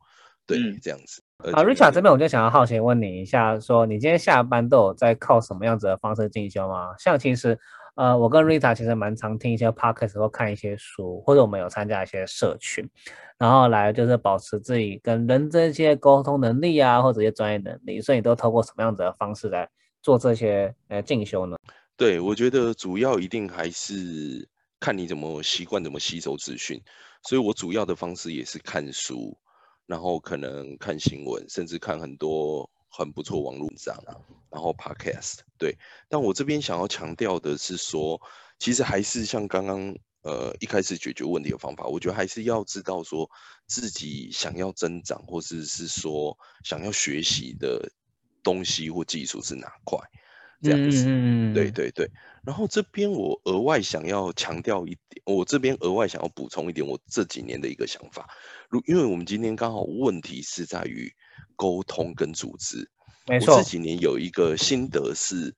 [0.47, 1.23] 对，这样子。
[1.53, 6.94] 好，Richard 这边我就想要好奇问你一下，说你今天下班都有在靠什么样子的方式进修吗？
[6.99, 7.57] 像其实，
[7.94, 12.88] 呃，我跟 Rita 其实蛮常听一些 podcast 或看一些书，或者我们有参加一些社群，
[13.38, 18.01] 然后来就是保持自己跟人这些沟通能力啊，或者一些专业能力。
[18.01, 19.68] 所以你都透过什么样子的方式来
[20.03, 21.57] 做这些呃进修呢？
[21.99, 24.49] 对，我觉得主要一定还是
[24.81, 26.83] 看你怎么习惯怎么吸收资讯，
[27.22, 29.37] 所以我主要的方式也是看书。
[29.87, 33.96] 然后可能看新闻，甚至看很多很不错网络上，
[34.51, 35.77] 然后 podcast 对。
[36.09, 38.20] 但我这边想要强调的是说，
[38.59, 43.31] 其实还是像刚刚呃一开始解决问题的方法，我觉得还是要知道说
[43.66, 47.88] 自己想要增长，或者是说想要学习的
[48.42, 49.99] 东西或技术是哪块，
[50.62, 51.05] 这样子。
[51.55, 52.11] 对对对。
[52.45, 58.29] 然后这边我额外想要强调一点，我这边额外想要补充一点，我这几年的一个想法。
[58.69, 61.12] 如因为我们今天刚好问题是在于
[61.57, 62.88] 沟通跟组织，
[63.27, 63.57] 没错。
[63.57, 65.53] 这几年有一个心得是，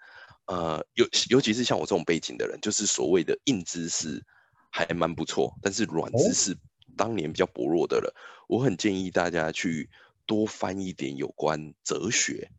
[0.47, 4.25] 呃，尤尤其是像我这种背景的人，就是所谓的硬知识
[4.71, 6.57] 还蛮不错，但是软知识
[6.97, 8.15] 当年比较薄弱的了。
[8.49, 9.91] 我很建议大家去
[10.25, 12.51] 多翻一点有关哲学，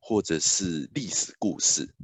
[0.00, 1.94] 或者是历史故事，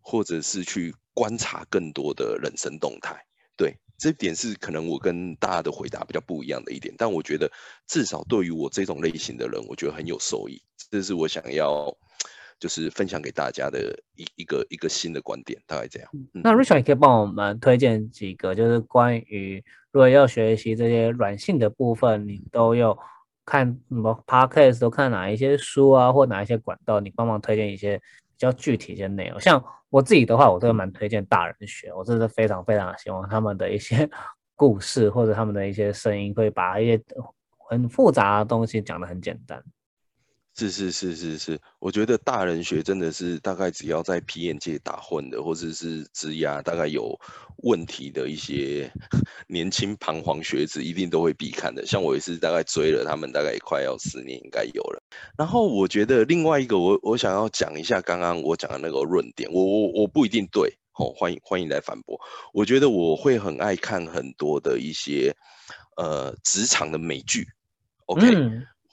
[0.00, 3.26] 或者是去观察更多的人生动态，
[3.56, 3.76] 对。
[3.98, 7.50] 这点是可能我跟大家的回答比较不一样的一点，但我觉得
[7.86, 10.60] 至少对于我这种类型的人，我觉得很有收益。
[10.90, 11.96] 这是我想要
[12.60, 16.10] 就是分享给大家的一一个一个新的观点，大概这样。
[16.34, 22.98] 那 Richard 也可以帮我们推荐几个，就是关于如果要学习这些软性的部分，你都有
[23.46, 27.98] 看什么 Podcast，都看哪一些书啊，或哪一些管道，你帮忙推荐一些。
[28.38, 31.90] 比较具体一些内容，像我自己的话，我都蛮推荐大人学。
[31.94, 34.06] 我真的非常非常希望他们的一些
[34.54, 37.02] 故事或者他们的一些声音，会把一些
[37.66, 39.64] 很复杂的东西讲得很简单。
[40.58, 47.14] 是是是是是，我觉得大人学真的是大概只要在皮眼界打混的，或者是职涯大概有
[47.58, 48.90] 问题的一些
[49.48, 51.84] 年轻彷徨学子，一定都会必看的。
[51.84, 55.02] 像我也是大概追了他们，大概快要十年应该有了。
[55.36, 62.18] 然后我觉得另外一个，我我想要讲一下刚刚我讲的那个论点，我我我不一定对，哦，欢迎欢迎来反驳。
[62.54, 65.36] 我觉得我会很爱看很多的一些
[65.98, 67.46] 呃职场的美剧
[68.06, 68.26] ，OK。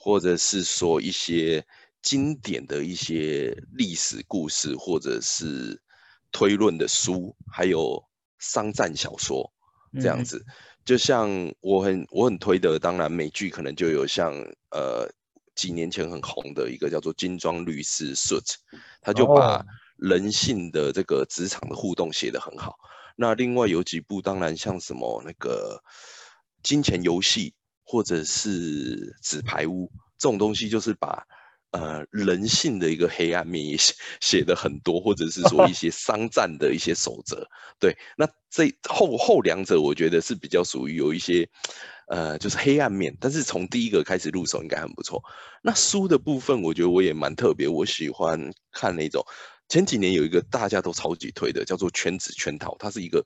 [0.04, 1.66] 或者是说一些
[2.02, 5.80] 经典的一些历史故事，或者是
[6.30, 8.04] 推论的书，还有
[8.38, 9.50] 商战小说
[9.98, 10.44] 这样子。
[10.84, 11.30] 就像
[11.62, 14.34] 我很我很推的，当然美剧可能就有像
[14.72, 15.10] 呃
[15.54, 18.56] 几年前很红的一个叫做《金装律师》Suit，
[19.00, 19.64] 他就把
[19.96, 22.76] 人性的这个职场的互动写得很好。
[23.16, 25.82] 那另外有几部，当然像什么那个
[26.62, 27.54] 金钱游戏。
[27.84, 31.22] 或者是纸牌屋这种东西，就是把
[31.72, 37.46] 呃人性的一个黑暗面也写写的很多，或者是说一些商战的一些守则。
[37.78, 41.48] 对，那这后后两者我觉得是比较属于有一些
[42.08, 45.22] 呃就是黑暗面，但是从第一个开始入手应该很不错。
[45.62, 49.24] 那书的部分，我觉得我也蛮特别，我喜欢看那种
[49.68, 53.24] 前几年有一个大家都超级推的，叫做《圈子圈套》，它是一个。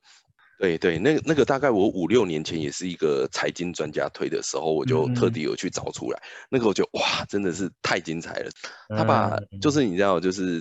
[0.59, 6.21] 对对，那那个大概我五六年前也是一个财经专家推的时候，我就特地有去找出来。
[6.51, 8.51] 那个我觉得哇，真的是太精彩了。
[8.89, 10.61] 他把就是你知道，就是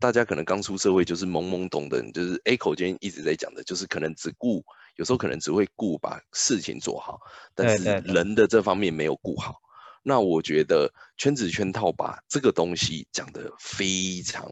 [0.00, 4.64] 大家可能刚出社会，就是懵懵懂懂，就是 A 口间一直在讲的，就是可能只顾
[4.96, 7.20] 有时候可能只会顾把事情做好，
[7.54, 9.56] 但是人的这方面没有顾好。
[10.02, 14.50] 那我觉得圈子圈套把这个东西讲的非常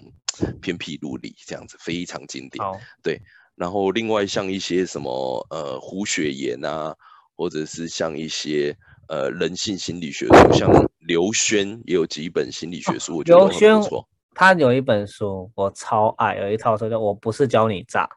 [0.61, 2.63] 偏僻入里，这样子非常经典。
[3.03, 3.19] 对。
[3.55, 6.97] 然后另外像一些什么呃胡雪岩啊，
[7.37, 8.77] 或者是像一些
[9.09, 14.09] 呃人性心理学书，像刘轩也有几本心理学书，我觉得很不错。
[14.35, 18.09] 他有一本书我超爱，有一套书叫《我不是教你炸》。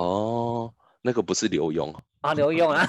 [0.00, 1.94] 哦，那个不是刘墉。
[2.20, 2.86] 啊，刘墉啊！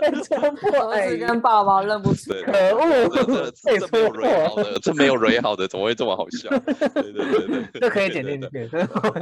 [0.00, 3.50] 儿子跟爸爸认不出，可恶！
[3.54, 6.48] 这这没有蕊好的， 这没有蕊好的，怎么会这么好笑？
[6.94, 8.66] 对对对对，这可以剪进去。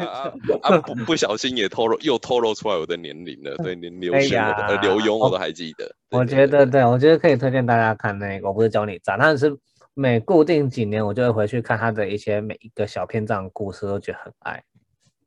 [0.06, 0.78] 啊啊！
[0.78, 3.56] 不不小心也透露，又透露出来我的年龄了。
[3.56, 5.92] 对，连刘轩、呃刘墉我都还记得。
[6.10, 8.46] 我觉得，对我觉得可以推荐大家看那个。
[8.46, 9.52] 我不是教你炸，但是
[9.94, 14.62] 每固定几年我就会回去看他的一些每一个小篇章故事，都觉得很爱。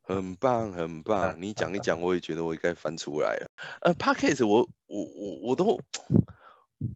[0.06, 1.36] 很棒，很棒！
[1.40, 3.50] 你讲一讲， 我也觉得我应该翻出来了。
[3.82, 5.80] 呃 p a d k a s 我我我我都，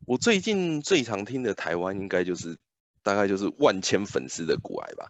[0.07, 2.57] 我最近最常听的台湾应该就是
[3.03, 5.07] 大概就是万千粉丝的古癌吧。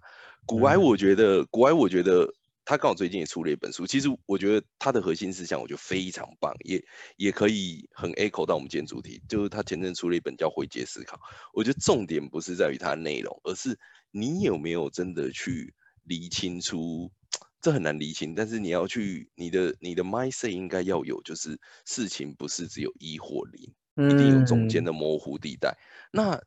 [0.47, 2.33] 古癌，我觉得古癌，我觉得
[2.65, 6.83] 他刚好最近也出了一本书，其实我觉得他的核心思想我觉得非常棒，也
[7.17, 11.17] 也可以很 echo 到我们今天主题，就是他前阵出了一本叫《回接思考》，
[11.53, 13.79] 我觉得重点不是在于它的内容，而是
[14.11, 15.75] 你有没有真的去
[16.05, 17.13] 理清出，
[17.61, 23.75] 这很难理清，但是你要去你的你的 mindset 应该要有，就是事情不是只有一或零，
[24.09, 25.77] 一定有中间的模糊地带。
[26.13, 26.41] 那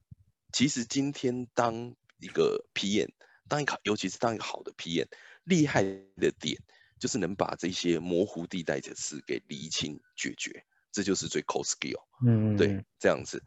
[0.52, 3.10] 其实今天当一个 PM，
[3.48, 5.08] 当一个尤其是当一个好的 PM。
[5.46, 6.58] 厉害的点
[6.98, 12.00] 就是能把这些模糊地带的事给厘清解决，这就是最 core skill。
[12.26, 13.44] 嗯，对，这样子。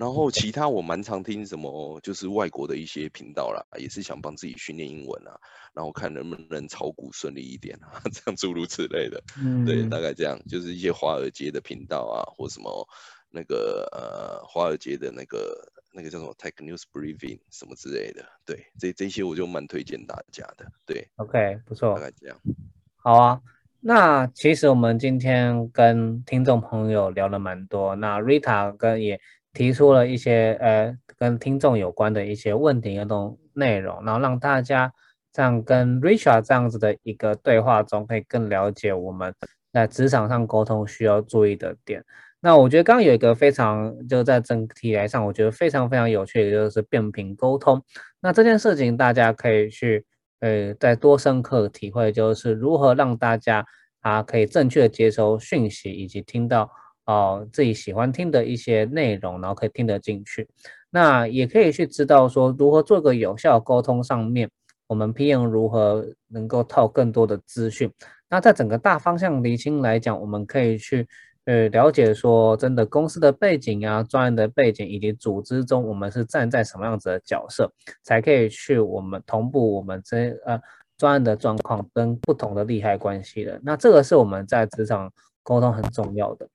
[0.00, 5.38] 然后其他我蛮常听什么，就是外国的一些频道啦，也是想帮自己训练英文啊，
[5.74, 9.22] 然后看能不能炒股顺利一点啊， 这样诸如此类的。
[9.38, 12.88] 嗯，对，大概这样，就是一些华尔街的频道啊，或什么
[13.28, 15.70] 那个呃华尔街的那个。
[15.92, 22.40] 那个叫什么 Tech News Briefing 什么之类的，对，这这些我就蛮推荐大家的，对，OK，不错，大概这样，
[22.94, 23.40] 好啊。
[23.80, 29.20] 那其实我们今天跟听众朋友聊了蛮多，那 Rita 跟也
[29.52, 34.92] 提出了一些呃跟听众有关的一些问题那种内容，然后让大家
[35.32, 39.34] 这样跟 Richard 这样子的一个对话中，可以更了解我们
[39.72, 42.04] 在职场上沟通需要注意的点。
[42.42, 47.82] 那我觉得刚刚有一个非常就在整体来上，我觉得非常非常有趣的，就是变频沟通。
[48.20, 50.06] 那这件事情大家可以去
[50.40, 53.66] 呃再多深刻体会，就是如何让大家
[54.00, 56.70] 啊可以正确的接收讯息，以及听到
[57.10, 60.48] 哦自己喜欢听的一些内容，然后可以听得进去。
[60.90, 64.48] 那也可以去知道说如何做个有效沟通上面，
[64.86, 67.92] 我们 PM 如何能够套更多的资讯。
[68.28, 71.06] 那在整个大方向厘清来讲，我们可以去。
[71.46, 77.72] 呃，了解说真的公司的背景啊，专业的背景以及组织中，我们是站在什么样子的角色，
[78.04, 80.60] 才可以去我们同步我们这呃
[80.98, 83.58] 专业的状况跟不同的利害关系的。
[83.64, 85.10] 那这个是我们在职场
[85.42, 86.46] 沟通很重要的。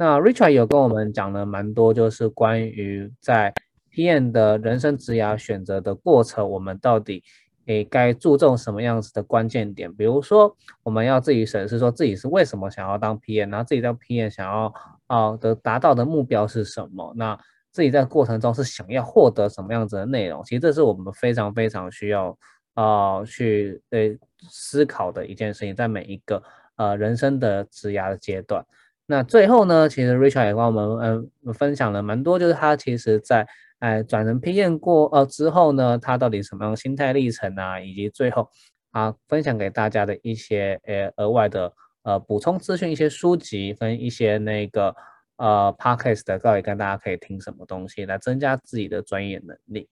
[0.00, 3.52] 那 Richard 有跟我们讲了蛮多，就是关于在
[3.92, 7.22] PM 的人生职涯选择的过程，我们到底。
[7.66, 9.94] 诶，该注重什么样子的关键点？
[9.94, 14.72] 比如说，我们要自己审视，说自己是为什么想要当 PM，然后自己当 PM 想要
[15.06, 17.12] 啊的达到的目标是什么？
[17.14, 17.38] 那
[17.70, 20.42] 自己在过程中是想要获得什么样子的内容？
[20.42, 22.36] 其实这是我们非常非常需要
[22.74, 24.00] 啊去呃
[24.48, 26.42] 思考的一件事情，在每一个
[26.76, 28.64] 呃人生的职涯的阶段。
[29.10, 33.46] 那最后呢，其实 Richard 也跟我们嗯分享了蛮多，就是他其实在。
[33.80, 37.80] 哎，转人 PM 过呃之后呢，他到底什么样心态历程啊？
[37.80, 38.46] 以及最后
[38.90, 44.94] 啊，分享给大家的一些呃额外的呃补充资讯，一些书籍跟一些那个
[45.40, 49.88] 呃 Podcast 的，到底跟大家可以听什么东西来增加自己的专业能力。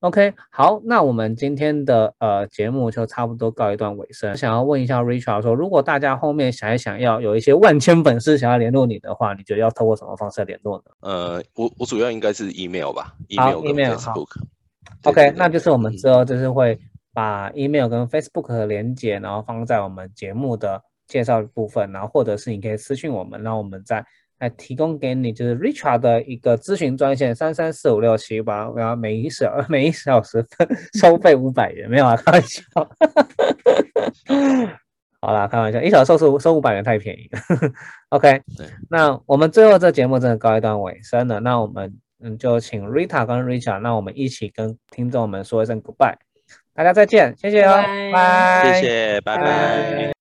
[0.00, 4.36] OK，好，那我们今天的呃节目就差不多告一段尾声。
[4.36, 10.84] 想要问一下 Richard 说，如果大家后面想一想要有一些万千粉丝想要联络你的话，你觉得要透过什么方式联络呢？
[11.00, 14.28] 呃，我我主要应该是 email 吧，email 跟 Facebook。
[15.04, 16.76] OK，那就是我们之后就是会
[17.12, 24.04] 把 email 跟 Facebook 的连接，然后放在我们节目的介绍部分，然后或者是你可以私信我们，让我们在。
[24.38, 30.44] 来提供给你就是 Richard 的一个咨询专线三三四五六七八，然后每一小 每一小时
[30.94, 32.62] 收费五百元，没有啊，开玩笑。
[35.20, 37.40] 好啦，开玩笑，一小时收收五百元太便宜了。
[38.10, 38.40] OK，
[38.88, 46.14] 那我们最后这节目真的告一段尾声了，那我们嗯就请 Rita 跟 Richard，那我们一起跟听众们说一声 Goodbye，
[46.72, 47.82] 大家再见，谢谢哦，
[48.12, 50.17] 拜，谢谢，拜拜。